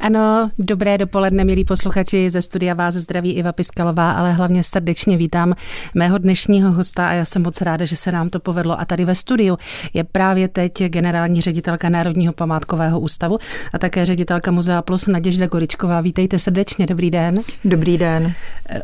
[0.00, 2.30] Ano, dobré dopoledne, milí posluchači.
[2.30, 5.54] Ze studia vás zdraví Iva Piskalová, ale hlavně srdečně vítám
[5.94, 8.80] mého dnešního hosta a já jsem moc ráda, že se nám to povedlo.
[8.80, 9.58] A tady ve studiu
[9.94, 13.38] je právě teď generální ředitelka Národního památkového ústavu
[13.72, 16.00] a také ředitelka Muzea Plus Naděžda Goričková.
[16.00, 17.40] Vítejte srdečně, dobrý den.
[17.64, 18.32] Dobrý den.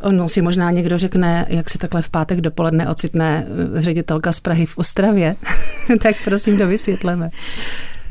[0.00, 4.66] Ono si možná někdo řekne, jak si takhle v pátek dopoledne ocitne ředitelka z Prahy
[4.66, 5.36] v Ostravě.
[6.02, 7.30] tak prosím, dovysvětleme.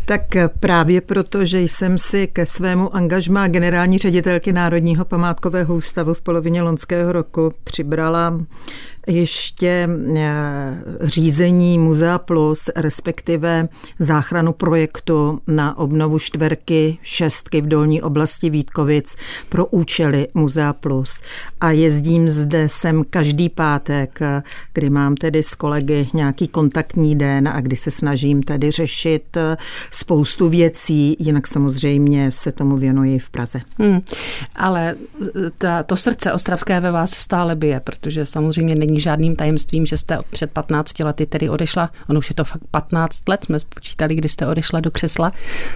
[0.05, 0.21] Tak
[0.59, 6.61] právě proto, že jsem si ke svému angažmá generální ředitelky Národního památkového ústavu v polovině
[6.61, 8.39] loňského roku přibrala
[9.07, 13.67] ještě eh, řízení Muzea Plus, respektive
[13.99, 19.15] záchranu projektu na obnovu čtverky, šestky v dolní oblasti Vítkovic
[19.49, 21.21] pro účely Muzea Plus.
[21.61, 24.19] A jezdím zde sem každý pátek,
[24.73, 29.57] kdy mám tedy s kolegy nějaký kontaktní den a kdy se snažím tedy řešit eh,
[29.91, 33.61] spoustu věcí, jinak samozřejmě se tomu věnuji v Praze.
[33.79, 34.01] Hmm,
[34.55, 34.95] ale
[35.57, 39.97] ta, to srdce ostravské ve vás stále bije, protože samozřejmě není není žádným tajemstvím, že
[39.97, 44.15] jste před 15 lety tedy odešla, ono už je to fakt 15 let, jsme spočítali,
[44.15, 45.31] kdy jste odešla do křesla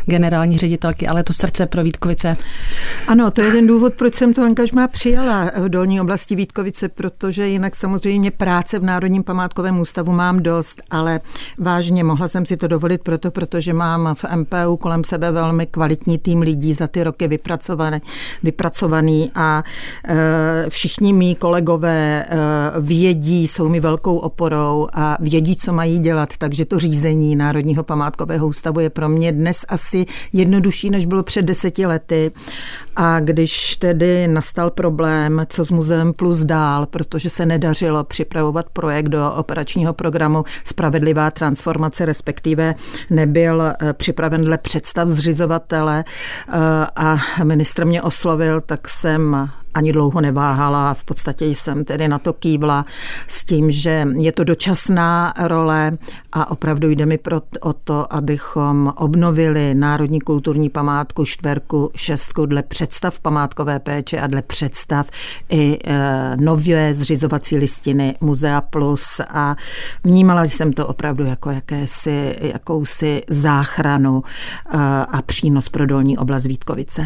[0.06, 2.38] generální ředitelky, ale to srdce pro Vítkovice.
[3.08, 7.48] Ano, to je ten důvod, proč jsem to angažmá přijala v dolní oblasti Vítkovice, protože
[7.48, 11.22] jinak samozřejmě práce v Národním památkovém ústavu mám dost, ale
[11.58, 16.18] vážně mohla jsem si to dovolit proto, protože mám v MPU kolem sebe velmi kvalitní
[16.18, 18.02] tým lidí za ty roky vypracovaný,
[18.44, 19.64] vypracovaný a
[20.06, 22.36] e, všichni mý kolegové e,
[22.82, 27.84] ví, vědí, jsou mi velkou oporou a vědí, co mají dělat, takže to řízení Národního
[27.84, 32.32] památkového ústavu je pro mě dnes asi jednodušší, než bylo před deseti lety.
[32.96, 39.08] A když tedy nastal problém, co s Muzeem Plus dál, protože se nedařilo připravovat projekt
[39.08, 42.76] do operačního programu Spravedlivá transformace, respektive
[43.10, 46.54] nebyl eh, připraven dle představ zřizovatele eh,
[46.96, 50.94] a ministr mě oslovil, tak jsem ani dlouho neváhala.
[50.94, 52.86] V podstatě jsem tedy na to kývla
[53.28, 55.98] s tím, že je to dočasná role
[56.32, 62.64] a opravdu jde mi pro, o to, abychom obnovili Národní kulturní památku čtverku, šestku dle
[62.64, 65.10] představ památkové péče a dle představ
[65.50, 69.56] i e, nové zřizovací listiny Muzea Plus a
[70.04, 77.06] vnímala jsem to opravdu jako jakési, jakousi záchranu e, a přínos pro dolní oblast Vítkovice.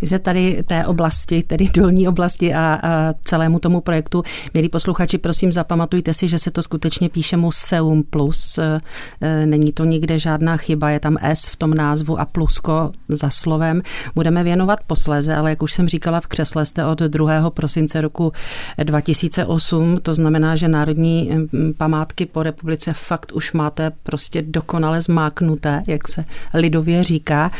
[0.00, 4.22] My se tady té oblasti, tedy dolní oblasti a, a celému tomu projektu,
[4.54, 8.58] milí posluchači, prosím zapamatujte si, že se to skutečně píše Museum Plus,
[9.20, 13.30] E, není to nikde žádná chyba, je tam S v tom názvu a plusko za
[13.30, 13.82] slovem.
[14.14, 17.50] Budeme věnovat posléze, ale jak už jsem říkala, v křesle jste od 2.
[17.50, 18.32] prosince roku
[18.84, 21.30] 2008, to znamená, že národní
[21.76, 27.50] památky po republice fakt už máte prostě dokonale zmáknuté, jak se lidově říká.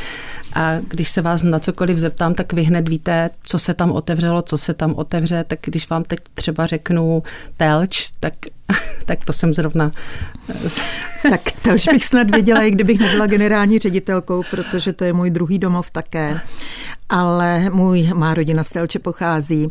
[0.55, 4.30] A když se vás na cokoliv zeptám, tak vy hned víte, co se tam otevřelo,
[4.43, 7.23] co se tam otevře, tak když vám teď třeba řeknu
[7.57, 8.35] telč, tak
[9.07, 9.91] tak to jsem zrovna...
[11.23, 11.41] tak
[11.75, 15.91] už bych snad věděla, i kdybych nebyla generální ředitelkou, protože to je můj druhý domov
[15.91, 16.41] také.
[17.09, 19.69] Ale můj, má rodina z Telče pochází.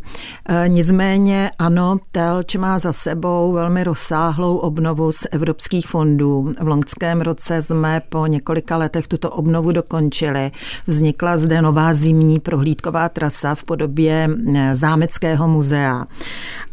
[0.48, 6.52] E, nicméně ano, Telč má za sebou velmi rozsáhlou obnovu z evropských fondů.
[6.60, 10.50] V loňském roce jsme po několika letech tuto obnovu dokončili.
[10.86, 14.28] Vznikla zde nová zimní prohlídková trasa v podobě
[14.72, 16.06] zámeckého muzea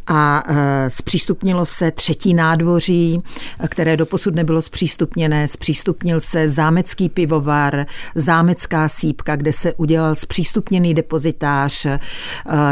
[0.07, 3.21] a e, zpřístupnilo se třetí nádvoří,
[3.67, 5.47] které doposud nebylo zpřístupněné.
[5.47, 7.85] Zpřístupnil se zámecký pivovar,
[8.15, 11.99] zámecká sípka, kde se udělal zpřístupněný depozitář, e,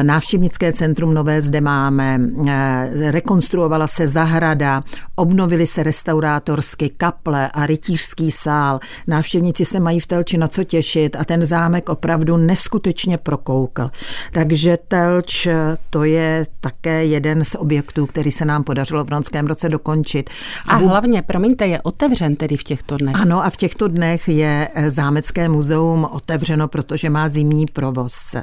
[0.04, 4.84] návštěvnické centrum nové zde máme, e, rekonstruovala se zahrada,
[5.16, 8.80] obnovily se restaurátorsky kaple a rytířský sál.
[9.08, 13.90] Návštěvníci se mají v Telči na co těšit a ten zámek opravdu neskutečně prokoukl.
[14.34, 15.48] Takže Telč
[15.90, 20.30] to je také jeden jeden z objektů, který se nám podařilo v loňském roce dokončit.
[20.68, 23.16] A, a hlavně, promiňte, je otevřen tedy v těchto dnech.
[23.16, 28.36] Ano, a v těchto dnech je eh, Zámecké muzeum otevřeno, protože má zimní provoz.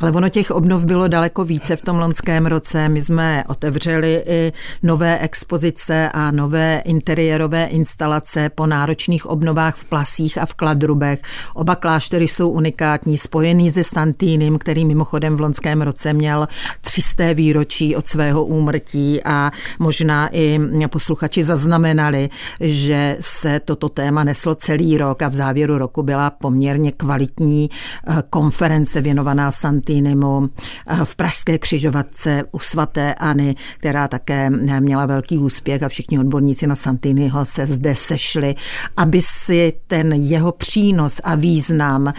[0.00, 2.88] Ale ono těch obnov bylo daleko více v tom loňském roce.
[2.88, 4.52] My jsme otevřeli i
[4.82, 11.18] nové expozice a nové interiérové instalace po náročných obnovách v Plasích a v Kladrubech.
[11.54, 16.48] Oba kláštery jsou unikátní, spojený se Santýnem, který mimochodem v loňském roce měl
[16.80, 20.58] 300 výročí od svého úmrtí a možná i
[20.88, 22.28] posluchači zaznamenali,
[22.60, 28.22] že se toto téma neslo celý rok a v závěru roku byla poměrně kvalitní eh,
[28.30, 35.88] konference věnovaná Santinimu eh, v Pražské křižovatce u svatéAny, která také měla velký úspěch a
[35.88, 38.54] všichni odborníci na Santiniho se zde sešli,
[38.96, 42.12] aby si ten jeho přínos a význam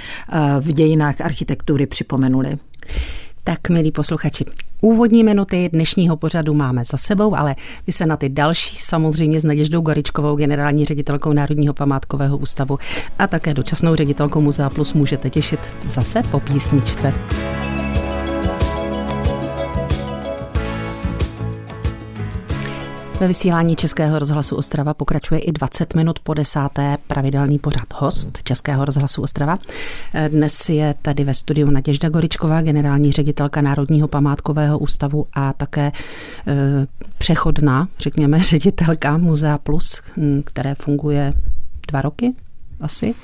[0.60, 2.58] v dějinách architektury připomenuli.
[3.48, 4.46] Tak, milí posluchači,
[4.82, 7.56] úvodní minuty dnešního pořadu máme za sebou, ale
[7.88, 12.80] vy se na ty další samozřejmě s Naděždou Garičkovou, generální ředitelkou Národního památkového ústavu
[13.20, 17.14] a také dočasnou ředitelkou Muzea Plus můžete těšit zase po písničce.
[23.20, 28.86] Ve vysílání Českého rozhlasu Ostrava pokračuje i 20 minut po desáté pravidelný pořad host Českého
[28.86, 29.58] rozhlasu Ostrava.
[30.28, 35.92] Dnes je tady ve studiu Naděžda Goričková, generální ředitelka Národního památkového ústavu a také e,
[37.18, 40.02] přechodná, řekněme, ředitelka Muzea Plus,
[40.46, 41.34] které funguje
[41.88, 42.34] dva roky
[42.82, 43.16] asi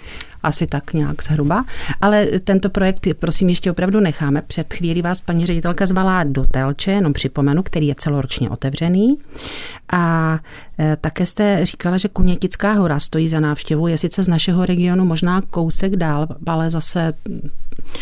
[0.43, 1.65] asi tak nějak zhruba.
[2.01, 4.41] Ale tento projekt, prosím, ještě opravdu necháme.
[4.41, 9.17] Před chvílí vás paní ředitelka zvala do Telče, jenom připomenu, který je celoročně otevřený.
[9.93, 10.39] A
[10.79, 13.87] e, také jste říkala, že Kunětická hora stojí za návštěvu.
[13.87, 17.13] Je sice z našeho regionu možná kousek dál, ale zase...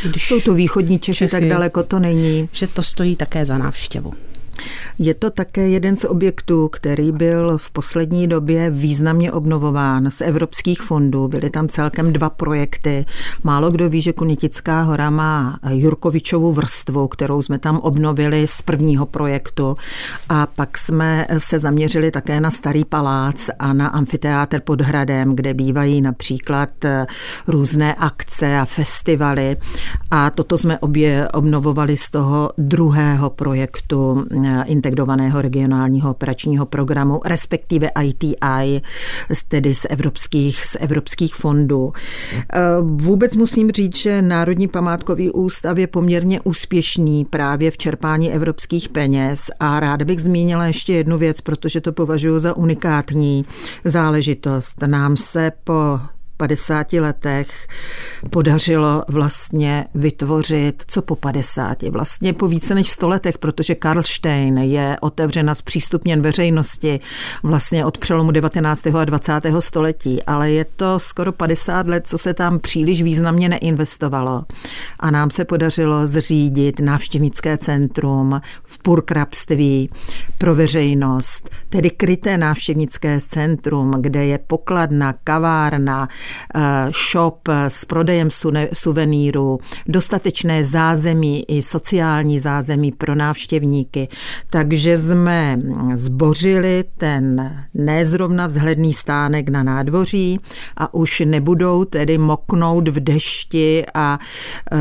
[0.10, 2.50] Když Jsou to východní Čechy, Čechy, tak daleko to není.
[2.52, 4.14] Že to stojí také za návštěvu.
[5.00, 10.82] Je to také jeden z objektů, který byl v poslední době významně obnovován z evropských
[10.82, 11.28] fondů.
[11.28, 13.06] Byly tam celkem dva projekty.
[13.44, 19.06] Málo kdo ví, že Kunitická hora má Jurkovičovu vrstvu, kterou jsme tam obnovili z prvního
[19.06, 19.76] projektu.
[20.30, 25.54] A pak jsme se zaměřili také na Starý palác a na amfiteátr pod hradem, kde
[25.54, 26.70] bývají například
[27.48, 29.58] různé akce a festivaly.
[30.12, 34.26] A toto jsme obě obnovovali z toho druhého projektu
[34.64, 38.82] integrovaného regionálního operačního programu, respektive ITI,
[39.48, 41.94] tedy z evropských, z evropských fondů.
[42.34, 48.90] Eh, vůbec musím říct, že Národní památkový ústav je poměrně úspěšný právě v čerpání evropských
[48.90, 53.46] peněz a ráda bych zmínila ještě jednu věc, protože to považuji za unikátní
[53.86, 54.82] záležitost.
[54.86, 56.00] Nám se po
[56.42, 57.68] 50 letech
[58.30, 64.98] podařilo vlastně vytvořit, co po 50, vlastně po více než 100 letech, protože Karlštejn je
[65.02, 67.00] otevřen a zpřístupněn veřejnosti
[67.44, 68.88] vlastně od přelomu 19.
[68.88, 69.34] a 20.
[69.60, 74.44] století, ale je to skoro 50 let, co se tam příliš významně neinvestovalo.
[75.00, 79.90] A nám se podařilo zřídit návštěvnické centrum v Purkrabství
[80.38, 86.08] pro veřejnost, tedy kryté návštěvnické centrum, kde je pokladna, kavárna,
[87.12, 88.30] shop s prodejem
[88.74, 94.08] suvenýru, dostatečné zázemí i sociální zázemí pro návštěvníky.
[94.50, 95.60] Takže jsme
[95.94, 100.40] zbořili ten nezrovna vzhledný stánek na nádvoří
[100.78, 104.20] a už nebudou tedy moknout v dešti a,
[104.72, 104.80] eh,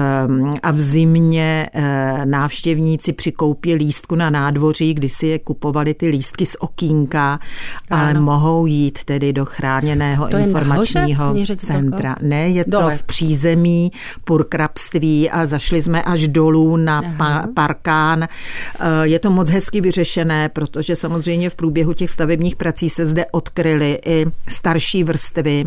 [0.63, 6.07] a v zimě eh, návštěvníci při koupě lístku na nádvoří, kdy si je kupovali ty
[6.07, 7.39] lístky z okýnka,
[7.91, 8.03] ano.
[8.03, 12.17] ale mohou jít tedy do chráněného to informačního centra.
[12.21, 12.97] Ne, je to Dole.
[12.97, 13.93] v přízemí
[14.25, 18.23] purkrabství a zašli jsme až dolů na pa- parkán.
[18.23, 18.29] Eh,
[19.03, 23.99] je to moc hezky vyřešené, protože samozřejmě v průběhu těch stavebních prací se zde odkryly
[24.07, 25.65] i starší vrstvy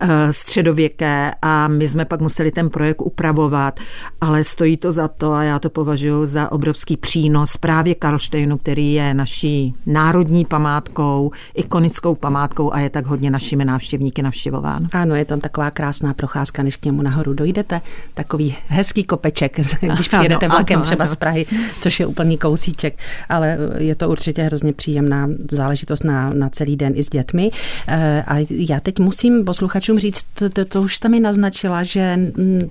[0.00, 3.80] eh, středověké a my jsme pak museli ten projekt upravovat,
[4.20, 8.92] ale stojí to za to a já to považuji za obrovský přínos právě Karlštejnu, který
[8.94, 14.81] je naší národní památkou, ikonickou památkou a je tak hodně našimi návštěvníky navštěvován.
[14.92, 17.80] Ano, je tam taková krásná procházka, než k němu nahoru dojdete.
[18.14, 21.12] Takový hezký kopeček, když přijedete ano, vlakem ano, třeba ano.
[21.12, 21.46] z Prahy,
[21.80, 22.98] což je úplný kousíček,
[23.28, 27.50] ale je to určitě hrozně příjemná záležitost na, na celý den i s dětmi.
[27.88, 32.18] Eh, a já teď musím posluchačům říct, to, to, už jste mi naznačila, že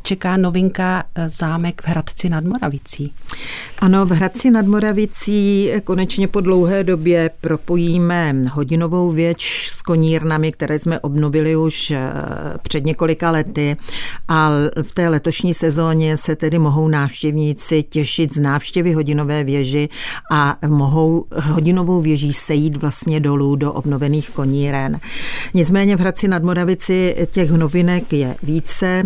[0.03, 3.13] čeká novinka eh, zámek v Hradci nad Moravicí.
[3.79, 10.79] Ano, v Hradci nad Moravicí konečně po dlouhé době propojíme hodinovou věč s konírnami, které
[10.79, 11.93] jsme obnovili už
[12.61, 13.77] před několika lety
[14.27, 14.49] a
[14.81, 19.89] v té letošní sezóně se tedy mohou návštěvníci těšit z návštěvy hodinové věži
[20.31, 24.99] a mohou hodinovou věží sejít vlastně dolů do obnovených koníren.
[25.53, 29.03] Nicméně v Hradci nad Moravici těch novinek je více.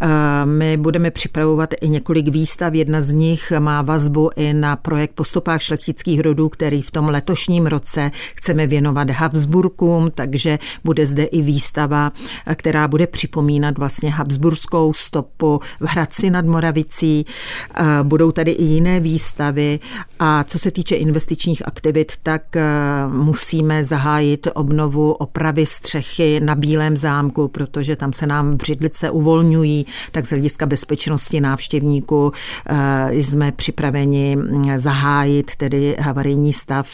[0.00, 0.08] Eh,
[0.44, 2.74] my budeme připravovat i několik výstav.
[2.74, 7.66] Jedna z nich má vazbu i na projekt Postupách šlechtických rodů, který v tom letošním
[7.66, 12.12] roce chceme věnovat Habsburkům, takže bude zde i výstava,
[12.54, 17.26] která bude připomínat vlastně Habsburskou stopu v Hradci nad Moravicí.
[17.74, 19.80] Eh, budou tady i jiné výstavy
[20.18, 22.62] a co se týče investičních aktivit, tak eh,
[23.08, 30.26] musíme zahájit obnovu opravy střechy na Bílém zámku, protože tam se nám břidlice uvolňují, tak
[30.26, 32.32] z hlediska bezpečnosti návštěvníků
[32.66, 36.88] eh, jsme připraveni hm, zahájit tedy havarijní stav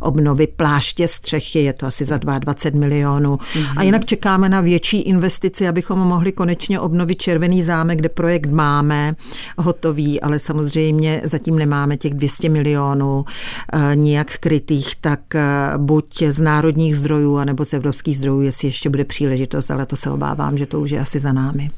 [0.00, 3.36] obnovy pláště střechy je to asi za 22 milionů.
[3.36, 3.74] Mm-hmm.
[3.76, 9.16] A jinak čekáme na větší investici, abychom mohli konečně obnovit Červený zámek, kde projekt máme
[9.58, 13.24] hotový, ale samozřejmě zatím nemáme těch 200 milionů
[13.72, 15.42] e, nijak krytých, tak e,
[15.76, 20.10] buď z národních zdrojů, anebo z evropských zdrojů, jestli ještě bude příležitost, ale to se
[20.10, 21.70] obávám, že to už je asi za námi.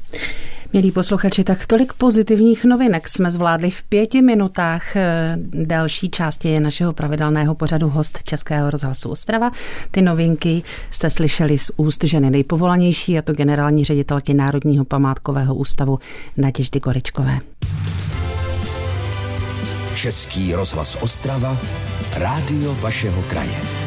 [0.73, 4.95] Milí posluchači, tak tolik pozitivních novinek jsme zvládli v pěti minutách.
[4.95, 9.51] Eh, další části je našeho pravidelného pořadu host Českého rozhlasu Ostrava.
[9.91, 15.99] Ty novinky jste slyšeli z úst ženy nejpovolanější, a to generální ředitelky Národního památkového ústavu
[16.37, 17.39] Naděždy Goričkové.
[19.95, 21.57] Český rozhlas Ostrava,
[22.15, 23.86] rádio vašeho kraje.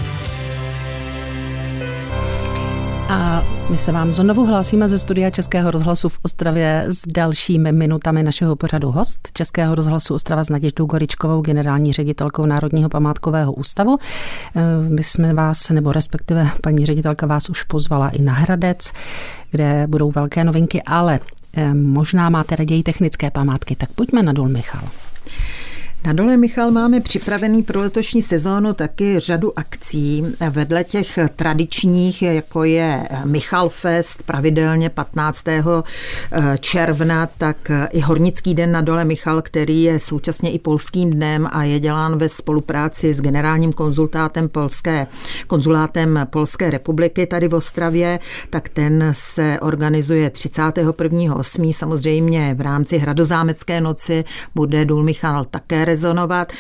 [3.71, 8.57] My se vám znovu hlásíme ze studia Českého rozhlasu v Ostravě s dalšími minutami našeho
[8.57, 13.99] pořadu host Českého rozhlasu Ostrava s Naděždou Goričkovou, generální ředitelkou Národního památkového ústavu.
[14.57, 18.93] Eh, my jsme vás, nebo respektive paní ředitelka vás už pozvala i na Hradec,
[19.50, 21.21] kde budou velké novinky, ale
[21.57, 24.83] eh, možná máte raději technické památky, tak pojďme na Důl Michal.
[26.04, 30.25] Na Dole Michal máme připravený pro letošní sezónu taky řadu akcí.
[30.50, 35.45] Vedle těch tradičních, jako je Michal Fest pravidelně 15.
[35.49, 37.57] Eh, června, tak
[37.90, 42.19] i Hornický den na Dole Michal, který je současně i polským dnem a je dělán
[42.19, 45.07] ve spolupráci s generálním konzultátem Polské,
[45.47, 51.73] konzulátem Polské republiky tady v Ostravě, tak ten se organizuje 31.8.
[51.73, 56.53] Samozřejmě v rámci Hradozámecké noci bude Důl Michal také rezonovat,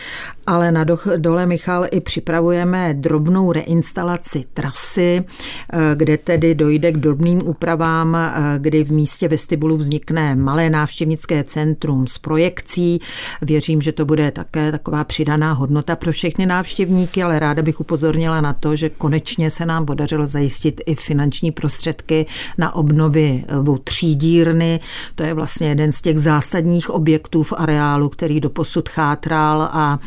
[0.46, 0.84] ale na
[1.16, 8.58] dole Michal i připravujeme drobnou reinstalaci trasy, eh, kde tedy dojde k drobným úpravám, eh,
[8.58, 13.00] kdy v místě vestibulu vznikne malé návštěvnické centrum s projekcí.
[13.42, 18.40] Věřím, že to bude také taková přidaná hodnota pro všechny návštěvníky, ale ráda bych upozornila
[18.40, 22.26] na to, že konečně se nám podařilo zajistit i finanční prostředky
[22.58, 23.44] na obnovy
[23.84, 24.80] třídírny.
[25.14, 29.98] To je vlastně jeden z těch zásadních objektů v areálu, který doposud chátral chátral a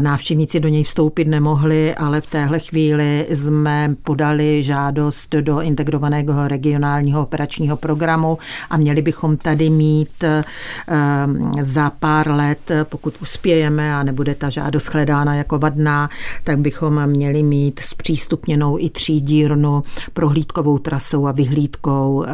[0.00, 7.22] návštěvníci do něj vstoupit nemohli, ale v téhle chvíli jsme podali žádost do integrovaného regionálního
[7.22, 8.38] operačního programu
[8.70, 14.92] a měli bychom tady mít ehm, za pár let, pokud uspějeme a nebude ta žádost
[14.92, 16.10] hledána jako vadná,
[16.44, 22.32] tak bychom měli mít zpřístupněnou i třídírnu prohlídkovou trasou a vyhlídkou eh,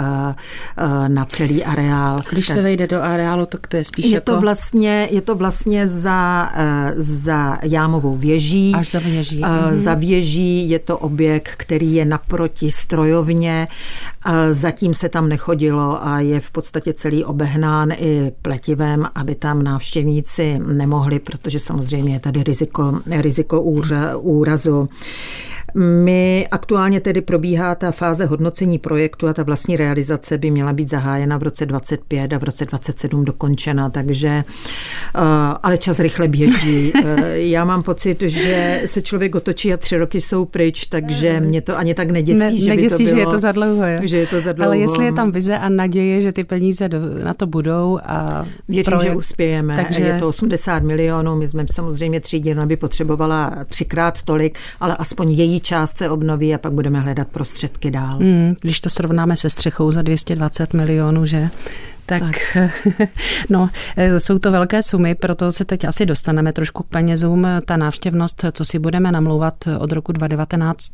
[0.76, 2.20] eh, na celý areál.
[2.30, 4.32] Když se vejde do areálu, tak to je spíš je jako...
[4.32, 8.72] To vlastně, je to vlastně za, eh, za jámovou věží.
[8.74, 9.40] Až za věží.
[9.40, 9.76] Mhm.
[9.76, 13.68] Za věží je to objekt, který je naproti strojovně.
[14.50, 20.58] Zatím se tam nechodilo a je v podstatě celý obehnán i pletivem, aby tam návštěvníci
[20.58, 23.62] nemohli, protože samozřejmě je tady riziko, riziko
[24.20, 24.88] úrazu.
[25.74, 30.90] My aktuálně tedy probíhá ta fáze hodnocení projektu a ta vlastní realizace by měla být
[30.90, 35.20] zahájena v roce 25 a v roce 27 dokončena, takže eh,
[35.62, 36.92] ale čas rychle běží.
[37.04, 41.60] Eh, já mám pocit, že se člověk otočí a tři roky jsou pryč, takže mě
[41.60, 43.84] to ani tak neděsí, ne, že neděsí, by to bylo, že je to za dlouho.
[43.84, 44.00] Je.
[44.04, 44.70] Že je to za dlouho.
[44.70, 46.88] Ale jestli je tam vize a naděje, že ty peníze
[47.24, 49.76] na to budou a Věřím, projekt, že uspějeme.
[49.76, 50.02] Takže...
[50.02, 55.60] Je to 80 milionů, my jsme samozřejmě třídě, by potřebovala třikrát tolik, ale aspoň její
[55.64, 58.18] část se obnoví a pak budeme hledat prostředky dál.
[58.18, 61.48] Hmm, když to srovnáme se střechou za 220 milionů, že?
[62.06, 62.58] Tak, tak.
[63.50, 63.70] no,
[64.18, 67.46] jsou to velké sumy, proto se teď asi dostaneme trošku k penězům.
[67.66, 70.90] Ta návštěvnost, co si budeme namlouvat od roku 2019,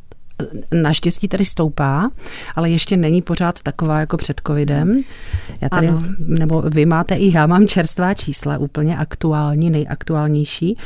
[0.81, 2.09] naštěstí tady stoupá,
[2.55, 4.97] ale ještě není pořád taková jako před covidem.
[5.61, 6.03] Já tady, ano.
[6.19, 10.77] nebo vy máte i já mám čerstvá čísla, úplně aktuální, nejaktuálnější.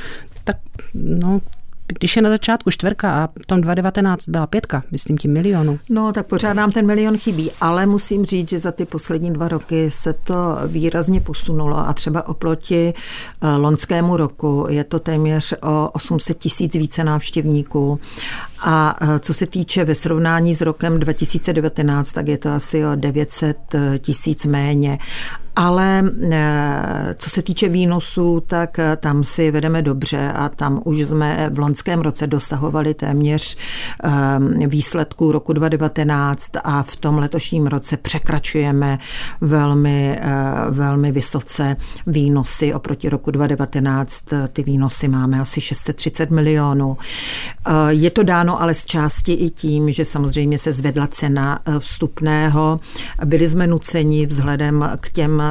[0.43, 0.57] Tak
[0.93, 1.41] no,
[1.87, 5.79] když je na začátku čtvrka a v tom 2019 byla pětka, myslím tím milionů.
[5.89, 9.47] No, tak pořád nám ten milion chybí, ale musím říct, že za ty poslední dva
[9.47, 12.93] roky se to výrazně posunulo a třeba oproti
[13.41, 17.99] eh, loňskému roku je to téměř o 800 tisíc více návštěvníků
[18.59, 22.95] a eh, co se týče ve srovnání s rokem 2019, tak je to asi o
[22.95, 24.99] 900 eh, tisíc méně.
[25.55, 30.99] Ale eh, co se týče výnosů, tak eh, tam si vedeme dobře a tam už
[30.99, 33.57] jsme v loňském roce dosahovali téměř
[34.03, 38.99] eh, výsledků roku 2019 a v tom letošním roce překračujeme
[39.41, 40.19] velmi,
[40.69, 41.75] velmi vysoce
[42.07, 44.25] výnosy oproti roku 2019.
[44.53, 46.97] Ty výnosy máme asi 630 milionů.
[47.89, 52.79] Je to dáno ale z části i tím, že samozřejmě se zvedla cena vstupného.
[53.25, 55.44] Byli jsme nuceni vzhledem k těm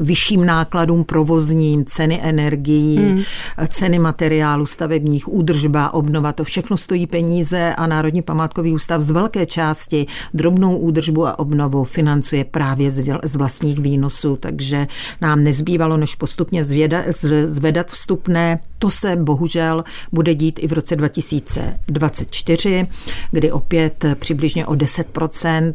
[0.00, 3.22] vyšším nákladům provozním, ceny energií, hmm.
[3.68, 9.46] ceny materiálu stavebních, údržba, obnova, to všechno stojí peníze a Národní památkový ústav z velké
[9.46, 12.90] části drobnou údržbu a obnovu financuje právě
[13.24, 14.86] z vlastních výnosů, takže
[15.20, 17.02] nám nezbývalo, než postupně zvěda,
[17.46, 18.60] zvedat vstupné.
[18.78, 22.82] To se bohužel bude dít i v roce 2024,
[23.30, 25.74] kdy opět přibližně o 10%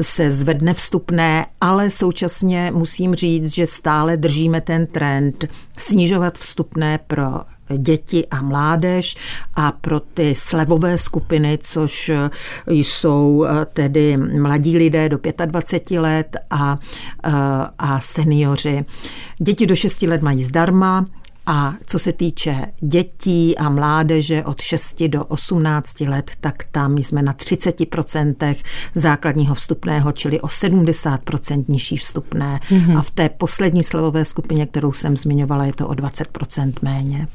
[0.00, 5.44] se zvedne vstupné, ale současně musím říct, že stále držíme ten trend
[5.76, 7.40] snižovat vstupné pro
[7.78, 9.16] děti a mládež
[9.54, 12.10] a pro ty slevové skupiny, což
[12.66, 16.78] jsou tedy mladí lidé do 25 let a,
[17.78, 18.84] a seniori.
[19.38, 21.06] Děti do 6 let mají zdarma,
[21.46, 27.22] a co se týče dětí a mládeže od 6 do 18 let, tak tam jsme
[27.22, 28.56] na 30%
[28.94, 32.60] základního vstupného, čili o 70% nižší vstupné.
[32.68, 32.98] Mm-hmm.
[32.98, 37.28] A v té poslední slevové skupině, kterou jsem zmiňovala, je to o 20% méně.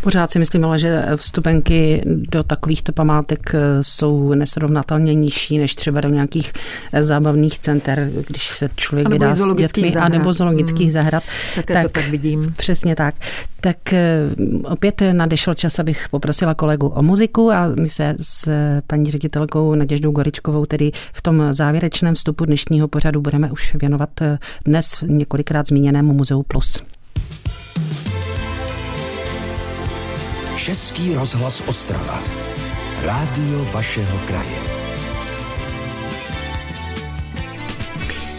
[0.00, 6.08] Pořád si myslím, ale že vstupenky do takovýchto památek jsou nesrovnatelně nižší než třeba do
[6.08, 6.52] nějakých
[7.00, 10.04] zábavných center, když se člověk vydá s dětmi, zahrad.
[10.04, 10.92] anebo zoologických hmm.
[10.92, 11.22] zahrad.
[11.54, 12.54] Tak, tak, to tak vidím.
[12.56, 13.14] Přesně tak.
[13.60, 14.28] Tak eh,
[14.64, 18.48] opět nadešel čas, abych poprosila kolegu o muziku a my se s
[18.86, 24.38] paní ředitelkou Naděždou Goričkovou tedy v tom závěrečném vstupu dnešního pořadu budeme už věnovat eh,
[24.64, 26.82] dnes několikrát zmíněnému Muzeu Plus.
[30.62, 32.22] Český rozhlas Ostrava.
[33.04, 34.58] Rádio vašeho kraje.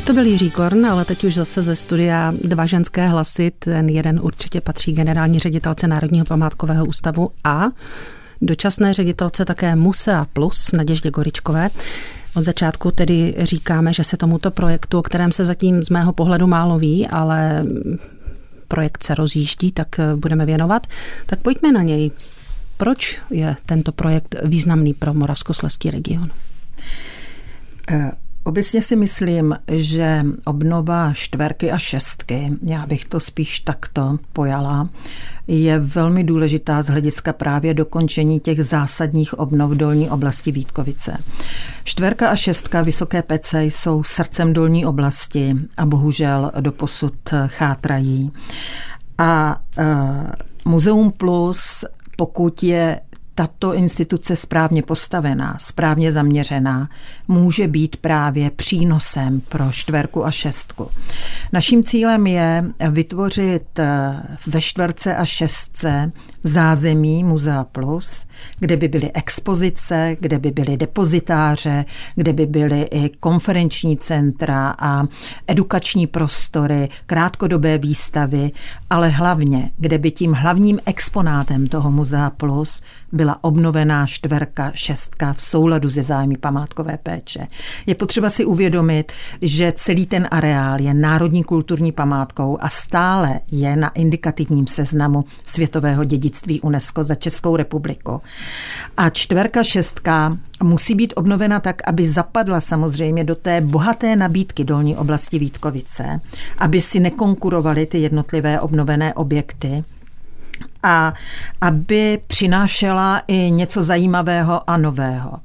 [0.05, 3.51] To byl Jiří Korn, ale teď už zase ze studia dva ženské hlasy.
[3.59, 7.63] Ten jeden určitě patří generální ředitelce Národního památkového ústavu a
[8.41, 11.69] dočasné ředitelce také Musea Plus Naděždě Goričkové.
[12.35, 16.47] Od začátku tedy říkáme, že se tomuto projektu, o kterém se zatím z mého pohledu
[16.47, 17.63] málo ví, ale
[18.73, 20.87] projekt se rozjíždí, tak eh, budeme věnovat.
[21.25, 22.11] Tak pojďme na něj.
[22.77, 26.29] Proč je tento projekt významný pro Moravskoslezský region?
[28.43, 34.89] Obecně si myslím, že obnova čtverky a šestky, já bych to spíš takto pojala,
[35.47, 41.17] je velmi důležitá z hlediska právě dokončení těch zásadních obnov dolní oblasti Vítkovice.
[41.84, 47.13] Čtverka a šestka Vysoké pece jsou srdcem dolní oblasti a bohužel doposud
[47.47, 48.32] chátrají.
[49.17, 49.86] A uh,
[50.65, 52.99] Muzeum Plus, pokud je
[53.36, 56.89] tato instituce správně postavená, správně zaměřená,
[57.28, 60.89] může být právě přínosem pro čtverku a šestku.
[61.54, 66.12] Naším cílem je vytvořit eh, ve čtverce a šestce
[66.43, 68.26] zázemí Muzea Plus,
[68.60, 75.04] kde by byly expozice, kde by byly depozitáře, kde by byly i konferenční centra a
[75.48, 78.52] edukační prostory, krátkodobé výstavy,
[78.89, 82.82] ale hlavně, kde by tím hlavním exponátem toho Muzea Plus
[83.23, 87.47] byla obnovená čtverka, šestka v souladu se zájmy památkové péče.
[87.86, 93.75] Je potřeba si uvědomit, že celý ten areál je národní kulturní památkou a stále je
[93.75, 98.21] na indikativním seznamu světového dědictví UNESCO za Českou republiku.
[98.97, 104.97] A čtverka, šestka musí být obnovena tak, aby zapadla samozřejmě do té bohaté nabídky dolní
[104.97, 106.19] oblasti Vítkovice,
[106.57, 109.83] aby si nekonkurovaly ty jednotlivé obnovené objekty,
[110.84, 111.13] a
[111.62, 115.39] aby přinášela i něco zajímavého a nového.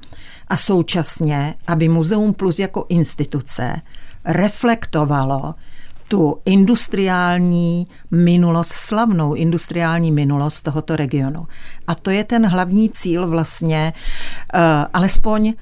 [0.47, 3.81] A současně, aby Muzeum Plus jako instituce
[4.25, 5.55] reflektovalo
[6.07, 11.47] tu industriální minulost, slavnou industriální minulost tohoto regionu.
[11.87, 13.93] A to je ten hlavní cíl vlastně,
[14.55, 14.61] uh,
[14.93, 15.53] alespoň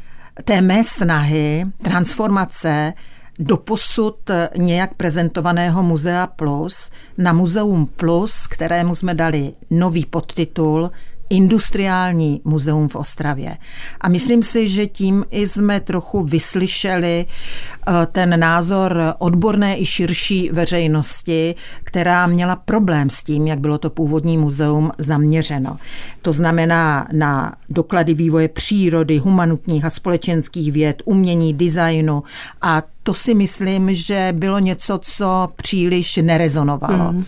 [0.44, 2.94] té mé snahy, transformace
[3.40, 4.16] doposud
[4.58, 10.92] nějak prezentovaného Muzea Plus na Muzeum Plus, kterému jsme dali nový podtitul
[11.30, 13.58] industriální muzeum v Ostravě.
[14.02, 20.50] A myslím si, že tím i jsme trochu vyslyšeli eh, ten názor odborné i širší
[20.54, 25.78] veřejnosti, která měla problém s tím, jak bylo to původní muzeum zaměřeno.
[26.22, 32.24] To znamená na doklady vývoje přírody, humanitních a společenských věd, umění, designu
[32.62, 37.12] a to si myslím, že bylo něco, co příliš nerezonovalo.
[37.12, 37.26] Mm.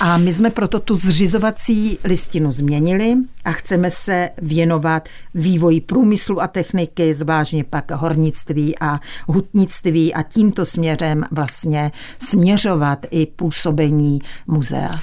[0.00, 6.48] A my jsme proto tu zřizovací listinu změnili a chceme se věnovat vývoji průmyslu a
[6.48, 15.00] techniky, zvláštně pak hornictví a hutnictví a tímto směrem vlastně směřovat i působení muzea.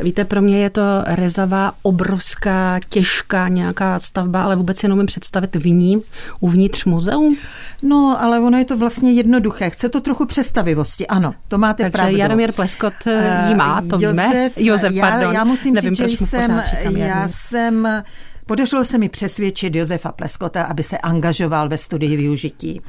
[0.00, 5.66] Víte, pro mě je to rezavá, obrovská, těžká nějaká stavba, ale vůbec jenom představit v
[5.66, 6.02] ní
[6.40, 7.36] uvnitř muzeum?
[7.82, 11.82] No, ale ono je to vlastně jedno jednoduché, chce to trochu přestavivosti, ano, to máte
[11.82, 12.16] Takže pravdu.
[12.16, 12.94] Jaromír Pleskot
[13.48, 14.50] jí má, to Josef, víme.
[14.56, 15.22] Josef, pardon.
[15.22, 16.62] Já, já musím Nevím, říct, že proč mu jsem,
[16.96, 17.88] já jsem
[18.48, 22.80] Podařilo se mi přesvědčit Josefa Pleskota, aby se angažoval ve studii využití.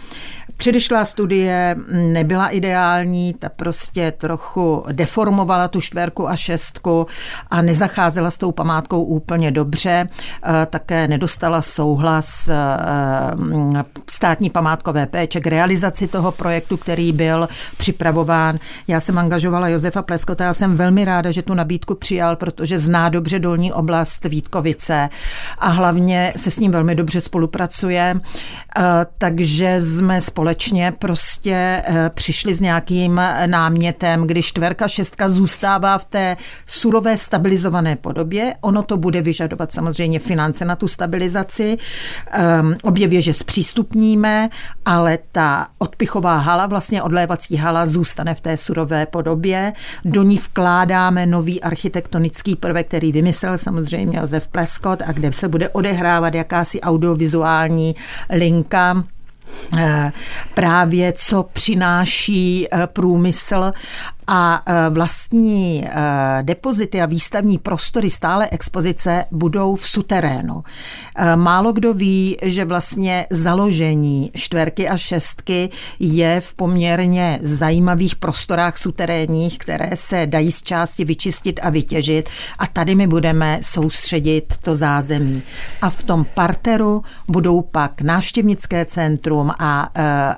[0.58, 7.08] Předešlá studie nebyla ideální, ta prostě trochu deformovala tu čtverku a šestku
[7.50, 10.08] a nezacházela s tou památkou úplně dobře.
[10.43, 12.56] Eh, Také nedostala souhlas eh,
[14.10, 18.60] státní památkové péče k realizaci toho projektu, který byl připravován.
[18.88, 23.10] Já jsem angažovala Josefa Pleskota, já jsem velmi ráda, že tu nabídku přijal, protože zná
[23.10, 25.10] dobře dolní oblast Vítkovice
[25.57, 28.15] a hlavně se s ním velmi dobře spolupracuje,
[28.77, 28.81] eh,
[29.17, 36.38] takže jsme společně prostě eh, přišli s nějakým námětem, kdy čtverka, šestka zůstává v té
[36.65, 38.53] surové stabilizované podobě.
[38.62, 41.77] Ono to bude vyžadovat samozřejmě finance na tu stabilizaci.
[42.83, 44.49] Obě věže zpřístupníme,
[44.85, 49.73] ale ta odpichová hala, vlastně odlévací hala, zůstane v té surové podobě.
[50.05, 55.69] Do ní vkládáme nový architektonický prvek, který vymyslel samozřejmě Josef Pleskot a kde se bude
[55.69, 57.95] odehrávat jakási audiovizuální
[58.30, 59.04] linka
[59.78, 60.12] eh,
[60.54, 63.71] právě co přináší eh, průmysl
[64.32, 65.86] a eh, vlastní
[66.42, 70.63] depozity a výstavní prostory stále expozice budou v suterénu.
[71.36, 79.58] Málo kdo ví, že vlastně založení čtverky a šestky je v poměrně zajímavých prostorách suterénních,
[79.58, 85.44] které se dají z části vyčistit a vytěžit a tady my budeme soustředit to zázemí.
[85.82, 89.89] A v tom parteru budou pak návštěvnické centrum a,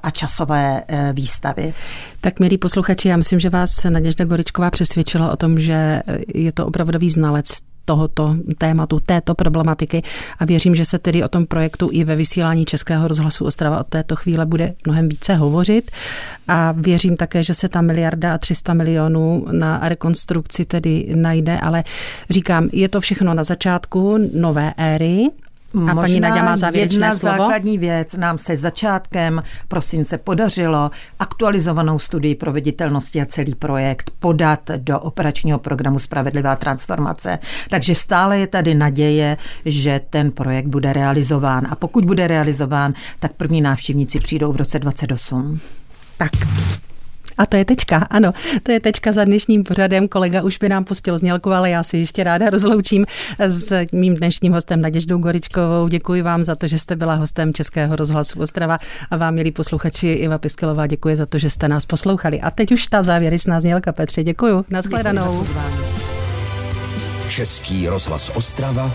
[0.04, 1.74] a časové výstavy.
[2.22, 6.02] Tak, milí posluchači, já myslím, že vás Naděžda Goričková přesvědčila o tom, že
[6.36, 10.04] je to opravdový znalec tohoto tématu, této problematiky.
[10.40, 13.88] A věřím, že se tedy o tom projektu i ve vysílání Českého rozhlasu Ostrava od
[13.88, 15.92] této chvíle bude mnohem více hovořit.
[16.48, 21.84] A věřím také, že se ta miliarda a 300 milionů na rekonstrukci tedy najde, ale
[22.30, 25.28] říkám, je to všechno na začátku nové éry,
[25.76, 27.38] a Možná paní Nadia má závěrečné jedna slovo.
[27.38, 28.14] základní věc.
[28.14, 36.00] Nám se začátkem prosince podařilo aktualizovanou studii proveditelnosti a celý projekt podat do operačního programu
[36.00, 37.40] Spravedlivá transformace.
[37.70, 41.68] Takže stále je tady naděje, že ten projekt bude realizován.
[41.70, 45.60] A pokud bude realizován, tak první návštěvníci přijdou v roce 28.
[46.18, 46.32] Tak,
[47.42, 48.32] a to je tečka, ano,
[48.64, 50.08] to je tečka za dnešním pořadem.
[50.08, 53.06] Kolega už by nám pustil znělku, ale já si ještě ráda rozloučím
[53.40, 55.88] s mým dnešním hostem Naděždou Goričkovou.
[55.88, 58.78] Děkuji vám za to, že jste byla hostem Českého rozhlasu Ostrava
[59.12, 62.42] a vám, milí posluchači, Iva Piskilová, děkuji za to, že jste nás poslouchali.
[62.42, 64.66] A teď už ta závěrečná znělka, Petře, děkuji.
[64.70, 65.48] Naschledanou.
[67.28, 68.92] Český rozhlas Ostrava,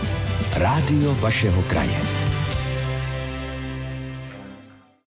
[0.55, 2.26] rádio vašeho kraje.